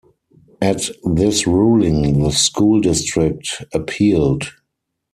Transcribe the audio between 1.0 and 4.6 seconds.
this ruling, the school district appealed.